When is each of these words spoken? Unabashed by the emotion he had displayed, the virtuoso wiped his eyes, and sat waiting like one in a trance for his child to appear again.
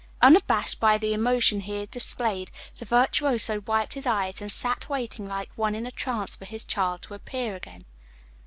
Unabashed 0.23 0.79
by 0.79 0.97
the 0.97 1.13
emotion 1.13 1.59
he 1.59 1.79
had 1.81 1.91
displayed, 1.91 2.49
the 2.77 2.85
virtuoso 2.85 3.61
wiped 3.67 3.93
his 3.93 4.07
eyes, 4.07 4.41
and 4.41 4.51
sat 4.51 4.89
waiting 4.89 5.27
like 5.27 5.51
one 5.55 5.75
in 5.75 5.85
a 5.85 5.91
trance 5.91 6.35
for 6.35 6.45
his 6.45 6.65
child 6.65 7.03
to 7.03 7.13
appear 7.13 7.55
again. 7.55 7.85